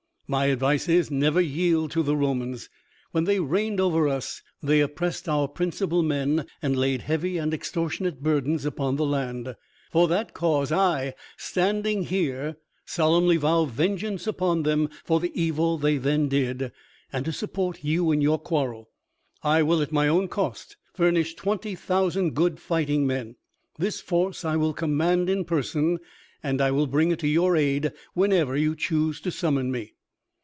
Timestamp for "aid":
27.57-27.91